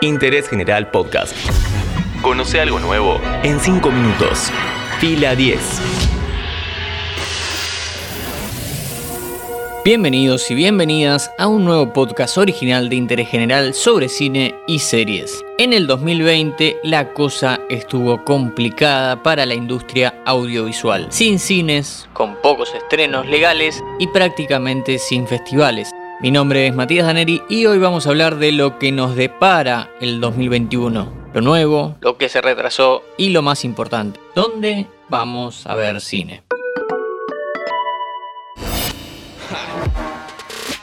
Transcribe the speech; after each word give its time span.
Interés 0.00 0.48
General 0.48 0.90
Podcast. 0.90 1.34
Conoce 2.22 2.60
algo 2.60 2.78
nuevo 2.78 3.20
en 3.42 3.58
5 3.58 3.90
minutos. 3.90 4.50
Fila 5.00 5.34
10. 5.34 5.58
Bienvenidos 9.84 10.50
y 10.50 10.54
bienvenidas 10.54 11.30
a 11.38 11.48
un 11.48 11.64
nuevo 11.64 11.92
podcast 11.92 12.36
original 12.36 12.88
de 12.88 12.96
interés 12.96 13.28
general 13.28 13.74
sobre 13.74 14.08
cine 14.08 14.54
y 14.66 14.80
series. 14.80 15.42
En 15.58 15.72
el 15.72 15.86
2020 15.86 16.78
la 16.82 17.14
cosa 17.14 17.60
estuvo 17.70 18.22
complicada 18.24 19.22
para 19.22 19.46
la 19.46 19.54
industria 19.54 20.14
audiovisual, 20.26 21.06
sin 21.10 21.38
cines, 21.38 22.08
con 22.12 22.36
pocos 22.42 22.74
estrenos 22.74 23.26
legales 23.26 23.82
y 23.98 24.06
prácticamente 24.08 24.98
sin 24.98 25.26
festivales. 25.26 25.90
Mi 26.20 26.32
nombre 26.32 26.66
es 26.66 26.74
Matías 26.74 27.06
Daneri 27.06 27.42
y 27.48 27.66
hoy 27.66 27.78
vamos 27.78 28.06
a 28.06 28.10
hablar 28.10 28.38
de 28.38 28.50
lo 28.50 28.76
que 28.80 28.90
nos 28.90 29.14
depara 29.14 29.92
el 30.00 30.20
2021. 30.20 31.12
Lo 31.32 31.40
nuevo, 31.40 31.96
lo 32.00 32.18
que 32.18 32.28
se 32.28 32.40
retrasó 32.40 33.04
y 33.16 33.28
lo 33.28 33.40
más 33.40 33.64
importante, 33.64 34.18
¿dónde 34.34 34.88
vamos 35.08 35.64
a 35.68 35.76
ver 35.76 36.00
cine? 36.00 36.42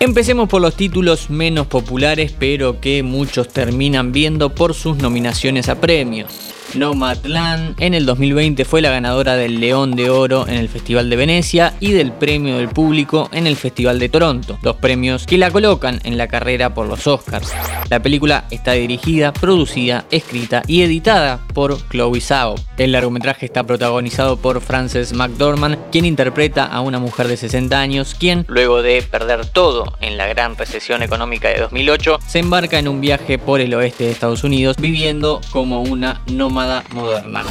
Empecemos 0.00 0.50
por 0.50 0.60
los 0.60 0.76
títulos 0.76 1.30
menos 1.30 1.66
populares 1.66 2.34
pero 2.38 2.78
que 2.78 3.02
muchos 3.02 3.48
terminan 3.48 4.12
viendo 4.12 4.54
por 4.54 4.74
sus 4.74 4.98
nominaciones 4.98 5.70
a 5.70 5.80
premios. 5.80 6.51
Nomadland 6.74 7.74
en 7.80 7.94
el 7.94 8.06
2020 8.06 8.64
fue 8.64 8.80
la 8.80 8.90
ganadora 8.90 9.36
del 9.36 9.60
León 9.60 9.94
de 9.96 10.10
Oro 10.10 10.46
en 10.48 10.54
el 10.54 10.68
Festival 10.68 11.10
de 11.10 11.16
Venecia 11.16 11.74
y 11.80 11.92
del 11.92 12.12
Premio 12.12 12.56
del 12.56 12.68
Público 12.68 13.28
en 13.32 13.46
el 13.46 13.56
Festival 13.56 13.98
de 13.98 14.08
Toronto, 14.08 14.58
dos 14.62 14.76
premios 14.76 15.26
que 15.26 15.38
la 15.38 15.50
colocan 15.50 16.00
en 16.04 16.16
la 16.16 16.28
carrera 16.28 16.74
por 16.74 16.86
los 16.86 17.06
Oscars. 17.06 17.52
La 17.90 18.00
película 18.00 18.44
está 18.50 18.72
dirigida, 18.72 19.32
producida, 19.32 20.06
escrita 20.10 20.62
y 20.66 20.82
editada 20.82 21.40
por 21.52 21.76
Chloe 21.88 22.20
Zhao. 22.20 22.54
El 22.78 22.92
largometraje 22.92 23.46
está 23.46 23.64
protagonizado 23.64 24.36
por 24.36 24.60
Frances 24.60 25.12
McDormand, 25.12 25.78
quien 25.90 26.04
interpreta 26.04 26.64
a 26.64 26.80
una 26.80 26.98
mujer 26.98 27.28
de 27.28 27.36
60 27.36 27.78
años, 27.78 28.14
quien, 28.18 28.44
luego 28.48 28.82
de 28.82 29.02
perder 29.02 29.46
todo 29.46 29.92
en 30.00 30.16
la 30.16 30.26
gran 30.26 30.56
recesión 30.56 31.02
económica 31.02 31.48
de 31.48 31.60
2008, 31.60 32.18
se 32.26 32.38
embarca 32.38 32.78
en 32.78 32.88
un 32.88 33.00
viaje 33.00 33.38
por 33.38 33.60
el 33.60 33.74
oeste 33.74 34.04
de 34.04 34.10
Estados 34.10 34.44
Unidos, 34.44 34.76
viviendo 34.78 35.40
como 35.50 35.82
una 35.82 36.22
nómada 36.26 36.61
moderna. 36.94 37.42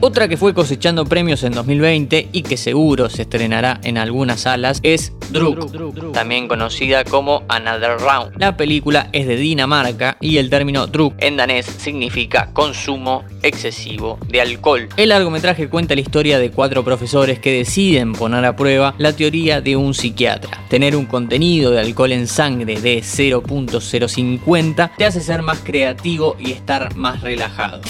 Otra 0.00 0.28
que 0.28 0.36
fue 0.36 0.52
cosechando 0.52 1.06
premios 1.06 1.42
en 1.42 1.52
2020 1.52 2.28
y 2.30 2.42
que 2.42 2.58
seguro 2.58 3.08
se 3.08 3.22
estrenará 3.22 3.80
en 3.82 3.96
algunas 3.96 4.40
salas 4.40 4.78
es 4.82 5.12
Druk, 5.30 6.12
también 6.12 6.48
conocida 6.48 7.02
como 7.02 7.44
Another 7.48 7.96
Round. 7.98 8.36
La 8.38 8.58
película 8.58 9.08
es 9.12 9.26
de 9.26 9.36
Dinamarca 9.36 10.18
y 10.20 10.36
el 10.36 10.50
término 10.50 10.86
Druk 10.86 11.14
en 11.18 11.38
danés 11.38 11.64
significa 11.64 12.50
consumo 12.52 13.24
excesivo 13.42 14.18
de 14.28 14.42
alcohol. 14.42 14.88
El 14.98 15.08
largometraje 15.08 15.68
cuenta 15.68 15.94
la 15.94 16.02
historia 16.02 16.38
de 16.38 16.50
cuatro 16.50 16.84
profesores 16.84 17.38
que 17.38 17.52
deciden 17.52 18.12
poner 18.12 18.44
a 18.44 18.54
prueba 18.54 18.94
la 18.98 19.14
teoría 19.14 19.62
de 19.62 19.76
un 19.76 19.94
psiquiatra. 19.94 20.62
Tener 20.68 20.94
un 20.94 21.06
contenido 21.06 21.70
de 21.70 21.80
alcohol 21.80 22.12
en 22.12 22.26
sangre 22.26 22.80
de 22.80 22.98
0.050 22.98 24.90
te 24.96 25.04
hace 25.06 25.20
ser 25.22 25.40
más 25.40 25.60
creativo 25.60 26.36
y 26.38 26.52
estar 26.52 26.94
más 26.96 27.22
relajado. 27.22 27.80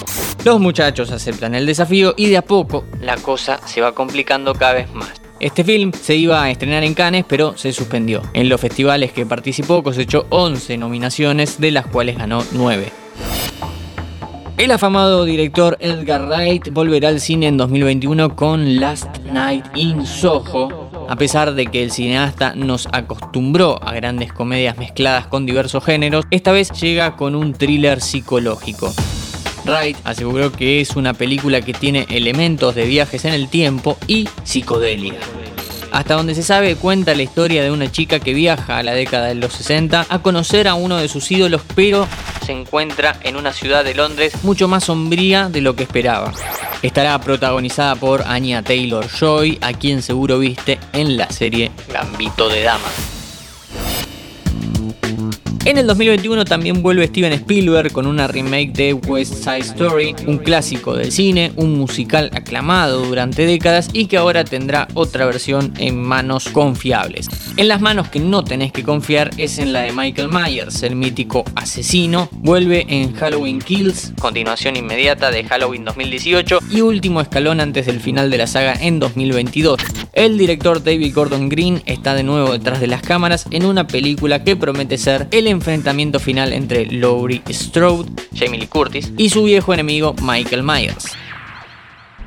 Los 0.45 0.61
muchachos 0.61 1.11
aceptan 1.11 1.57
el 1.57 1.67
desafío 1.67 1.96
y 2.17 2.27
de 2.27 2.37
a 2.37 2.43
poco 2.43 2.85
la 3.01 3.17
cosa 3.17 3.61
se 3.67 3.81
va 3.81 3.93
complicando 3.93 4.55
cada 4.55 4.75
vez 4.75 4.93
más. 4.93 5.13
Este 5.39 5.65
film 5.65 5.93
se 5.93 6.17
iba 6.17 6.43
a 6.43 6.51
estrenar 6.51 6.83
en 6.83 6.95
Cannes, 6.95 7.25
pero 7.29 7.57
se 7.57 7.73
suspendió. 7.73 8.23
En 8.33 8.49
los 8.49 8.61
festivales 8.61 9.13
que 9.13 9.27
participó 9.27 9.83
cosechó 9.83 10.27
11 10.31 10.79
nominaciones, 10.79 11.61
de 11.61 11.71
las 11.71 11.87
cuales 11.87 12.17
ganó 12.17 12.43
9. 12.53 12.91
El 14.57 14.71
afamado 14.71 15.27
director 15.27 15.77
Edgar 15.81 16.27
Wright 16.27 16.71
volverá 16.71 17.09
al 17.09 17.21
cine 17.21 17.49
en 17.49 17.59
2021 17.59 18.35
con 18.35 18.81
Last 18.81 19.19
Night 19.31 19.67
in 19.75 20.07
Soho, 20.07 20.91
a 21.11 21.17
pesar 21.17 21.55
de 21.55 21.67
que 21.67 21.83
el 21.83 21.91
cineasta 21.91 22.55
nos 22.55 22.89
acostumbró 22.91 23.79
a 23.83 23.93
grandes 23.93 24.33
comedias 24.33 24.79
mezcladas 24.79 25.27
con 25.27 25.45
diversos 25.45 25.85
géneros, 25.85 26.25
esta 26.31 26.53
vez 26.53 26.71
llega 26.71 27.17
con 27.17 27.35
un 27.35 27.53
thriller 27.53 28.01
psicológico. 28.01 28.95
Wright 29.67 29.97
aseguró 30.05 30.53
que 30.53 30.81
es 30.81 30.97
una 30.97 31.13
película 31.13 31.61
que 31.61 31.75
tiene 31.75 32.07
elementos 32.09 32.75
de 32.75 32.87
viajes 32.87 33.25
en 33.25 33.35
el 33.35 33.49
tiempo 33.49 33.99
y 34.07 34.29
psicodelia. 34.45 35.15
Hasta 35.93 36.15
donde 36.15 36.35
se 36.35 36.43
sabe, 36.43 36.77
cuenta 36.77 37.15
la 37.15 37.23
historia 37.23 37.63
de 37.63 37.71
una 37.71 37.91
chica 37.91 38.21
que 38.21 38.35
viaja 38.35 38.79
a 38.79 38.83
la 38.83 38.95
década 38.95 39.27
de 39.27 39.35
los 39.35 39.53
60 39.55 40.07
a 40.09 40.19
conocer 40.21 40.69
a 40.69 40.75
uno 40.75 40.97
de 40.97 41.09
sus 41.09 41.31
ídolos, 41.31 41.63
pero 41.75 42.07
se 42.45 42.53
encuentra 42.53 43.19
en 43.23 43.37
una 43.37 43.53
ciudad 43.53 43.85
de 43.85 43.95
Londres 43.95 44.35
mucho 44.43 44.69
más 44.69 44.85
sombría 44.85 45.49
de 45.49 45.63
lo 45.63 45.75
que 45.75 45.85
esperaba. 45.85 46.33
Estará 46.83 47.19
protagonizada 47.21 47.97
por 47.97 48.23
Anya 48.23 48.63
Taylor 48.63 49.09
Joy, 49.09 49.59
a 49.63 49.73
quien 49.73 50.03
seguro 50.03 50.39
viste 50.39 50.79
en 50.93 51.17
la 51.17 51.31
serie 51.31 51.73
Gambito 51.93 52.49
de 52.49 52.63
Dama. 52.63 53.16
En 55.67 55.79
el 55.79 55.89
2021 55.89 56.45
también 56.45 56.81
vuelve 56.81 57.09
Steven 57.09 57.33
Spielberg 57.33 57.91
con 57.91 58.07
una 58.07 58.29
remake 58.29 58.73
de 58.73 58.93
West 58.93 59.35
Side 59.35 59.59
Story, 59.59 60.15
un 60.29 60.39
clásico 60.39 60.95
del 60.95 61.11
cine, 61.11 61.51
un 61.57 61.77
musical 61.77 62.31
aclamado 62.35 63.05
durante 63.05 63.47
décadas 63.47 63.91
y 63.93 64.07
que 64.07 64.17
ahora 64.17 64.45
tendrá 64.45 64.87
otra 64.95 65.27
versión 65.27 65.75
en 65.79 66.01
manos 66.01 66.49
confiables. 66.51 67.29
En 67.57 67.67
las 67.67 67.81
manos 67.81 68.09
que 68.11 68.21
no 68.21 68.45
tenés 68.45 68.71
que 68.71 68.85
confiar 68.85 69.33
es 69.39 69.59
en 69.59 69.73
la 69.73 69.81
de 69.81 69.93
Michael 69.93 70.29
Myers, 70.29 70.85
el 70.85 70.95
mítico 70.95 71.43
asesino. 71.57 72.29
Vuelve 72.31 72.87
en 72.89 73.13
Halloween 73.15 73.59
Kills, 73.59 74.13
continuación 74.21 74.77
inmediata 74.77 75.33
de 75.33 75.43
Halloween 75.43 75.85
2018 75.85 76.61
y 76.71 76.83
último 76.83 77.21
escalón 77.21 77.59
antes 77.61 77.87
del 77.87 77.99
final 77.99 78.31
de 78.31 78.39
la 78.39 78.47
saga 78.47 78.75
en 78.75 79.01
2022. 79.01 79.81
El 80.17 80.39
director 80.39 80.83
David 80.83 81.15
Gordon 81.15 81.51
Green 81.51 81.83
está 81.85 82.15
de 82.15 82.23
nuevo 82.23 82.51
detrás 82.51 82.81
de 82.81 82.87
las 82.87 83.03
cámaras 83.03 83.45
en 83.51 83.67
una 83.67 83.87
película 83.87 84.43
que 84.43 84.57
promete 84.57 84.97
ser 84.97 85.29
el 85.31 85.47
enfrentamiento 85.47 86.21
final 86.21 86.55
entre 86.55 86.87
Laurie 86.87 87.43
Strode, 87.51 88.09
Jamie 88.35 88.61
Lee 88.61 88.67
Curtis, 88.67 89.13
y 89.19 89.29
su 89.29 89.45
viejo 89.45 89.75
enemigo 89.75 90.15
Michael 90.23 90.63
Myers. 90.63 91.13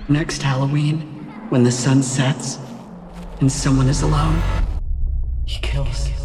Next 0.07 0.43
Halloween, 0.43 1.03
when 1.49 1.63
the 1.63 1.71
sun 1.71 2.03
sets 2.03 2.59
and 3.41 3.51
someone 3.51 3.89
is 3.89 4.03
alone, 4.03 4.39
he 5.47 5.59
kills. 5.59 6.18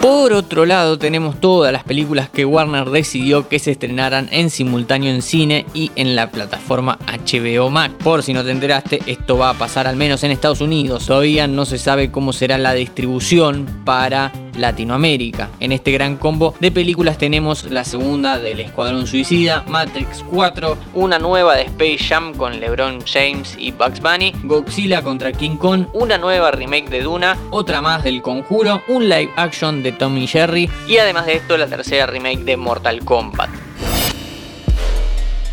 Por 0.00 0.32
otro 0.32 0.64
lado, 0.64 0.98
tenemos 0.98 1.38
todas 1.40 1.74
las 1.74 1.84
películas 1.84 2.30
que 2.30 2.46
Warner 2.46 2.88
decidió 2.88 3.48
que 3.48 3.58
se 3.58 3.72
estrenaran 3.72 4.30
en 4.32 4.48
simultáneo 4.48 5.12
en 5.12 5.20
cine 5.20 5.66
y 5.74 5.92
en 5.94 6.16
la 6.16 6.30
plataforma 6.30 6.98
HBO 7.06 7.68
Max. 7.68 7.94
Por 8.02 8.22
si 8.22 8.32
no 8.32 8.42
te 8.42 8.50
enteraste, 8.50 9.00
esto 9.04 9.36
va 9.36 9.50
a 9.50 9.58
pasar 9.58 9.86
al 9.86 9.96
menos 9.96 10.24
en 10.24 10.30
Estados 10.30 10.62
Unidos. 10.62 11.04
Todavía 11.04 11.46
no 11.46 11.66
se 11.66 11.76
sabe 11.76 12.10
cómo 12.10 12.32
será 12.32 12.56
la 12.56 12.72
distribución 12.72 13.66
para 13.84 14.32
Latinoamérica. 14.60 15.50
En 15.60 15.72
este 15.72 15.92
gran 15.92 16.16
combo 16.16 16.54
de 16.60 16.70
películas 16.70 17.18
tenemos 17.18 17.64
la 17.64 17.84
segunda 17.84 18.38
del 18.38 18.60
Escuadrón 18.60 19.06
Suicida, 19.06 19.64
Matrix 19.66 20.24
4, 20.30 20.76
una 20.94 21.18
nueva 21.18 21.56
de 21.56 21.62
Space 21.62 21.98
Jam 21.98 22.34
con 22.34 22.60
LeBron 22.60 23.00
James 23.06 23.56
y 23.58 23.72
Bugs 23.72 24.00
Bunny, 24.00 24.32
Godzilla 24.44 25.02
contra 25.02 25.32
King 25.32 25.56
Kong, 25.56 25.86
una 25.92 26.18
nueva 26.18 26.50
remake 26.50 26.88
de 26.88 27.02
Duna, 27.02 27.36
otra 27.50 27.80
más 27.80 28.04
del 28.04 28.22
Conjuro, 28.22 28.82
un 28.88 29.08
live 29.08 29.30
action 29.36 29.82
de 29.82 29.92
Tommy 29.92 30.26
Jerry 30.26 30.70
y 30.86 30.98
además 30.98 31.26
de 31.26 31.36
esto 31.36 31.56
la 31.56 31.66
tercera 31.66 32.06
remake 32.06 32.44
de 32.44 32.56
Mortal 32.56 33.04
Kombat. 33.04 33.50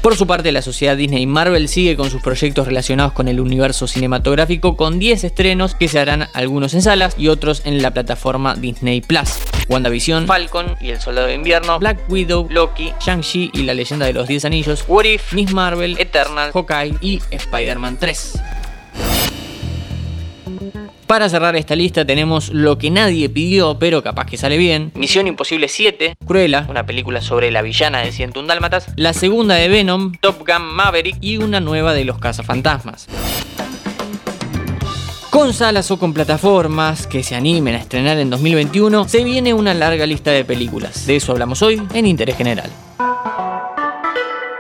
Por 0.02 0.16
su 0.16 0.25
parte, 0.25 0.52
la 0.52 0.62
sociedad 0.62 0.96
Disney 0.96 1.25
Marvel 1.25 1.68
sigue 1.68 1.97
con 1.97 2.09
sus 2.09 2.22
proyectos 2.22 2.68
relacionados 2.68 3.13
con 3.13 3.28
el 3.28 3.40
universo 3.40 3.88
cinematográfico 3.88 4.78
con 4.78 5.00
10 5.00 5.25
estrenos 5.25 5.75
que 5.75 5.88
se 5.88 6.00
harán 6.00 6.28
algunos 6.34 6.74
en 6.74 6.81
salas 6.81 7.16
y 7.18 7.28
otros 7.28 7.62
en 7.66 7.81
la 7.81 7.91
plataforma 7.91 8.56
Disney 8.56 9.02
Plus. 9.02 9.40
WandaVision, 9.68 10.28
Falcon 10.28 10.76
y 10.79 10.91
el 10.91 11.02
Soldado 11.02 11.28
de 11.28 11.34
Invierno, 11.34 11.79
Black 11.79 11.99
Widow, 12.09 12.47
Loki, 12.49 12.94
Shang-Chi 13.02 13.52
y 13.53 13.64
la 13.64 13.73
Leyenda 13.73 14.05
de 14.05 14.14
los 14.14 14.28
10 14.28 14.46
Anillos, 14.46 14.85
What 14.88 15.05
If, 15.05 15.34
Miss 15.34 15.52
Marvel, 15.52 15.97
Eternal, 16.00 16.52
Hawkeye 16.53 16.96
y 17.02 17.22
Spider-Man 17.32 17.97
3. 18.00 18.34
Para 21.07 21.29
cerrar 21.29 21.55
esta 21.55 21.73
lista 21.73 22.03
tenemos 22.03 22.49
lo 22.49 22.77
que 22.77 22.91
nadie 22.91 23.29
pidió, 23.29 23.79
pero 23.79 24.03
capaz 24.03 24.25
que 24.25 24.35
sale 24.35 24.57
bien. 24.57 24.91
Misión 24.93 25.25
Imposible 25.25 25.69
7, 25.69 26.15
Cruella, 26.25 26.65
una 26.69 26.85
película 26.85 27.21
sobre 27.21 27.49
la 27.49 27.61
villana 27.61 28.01
de 28.01 28.11
101 28.11 28.45
Dálmatas. 28.45 28.87
La 28.97 29.13
segunda 29.13 29.55
de 29.55 29.69
Venom, 29.69 30.11
Top 30.19 30.45
Gun 30.45 30.65
Maverick 30.65 31.15
y 31.21 31.37
una 31.37 31.61
nueva 31.61 31.93
de 31.93 32.03
los 32.03 32.19
cazafantasmas. 32.19 33.07
Con 35.29 35.53
salas 35.53 35.91
o 35.91 35.97
con 35.97 36.13
plataformas 36.13 37.07
que 37.07 37.23
se 37.23 37.35
animen 37.35 37.75
a 37.75 37.77
estrenar 37.77 38.17
en 38.17 38.29
2021, 38.29 39.07
se 39.07 39.23
viene 39.23 39.53
una 39.53 39.73
larga 39.73 40.05
lista 40.05 40.31
de 40.31 40.43
películas. 40.43 41.07
De 41.07 41.15
eso 41.15 41.31
hablamos 41.31 41.61
hoy 41.61 41.81
en 41.93 42.05
Interés 42.05 42.35
General. 42.35 42.69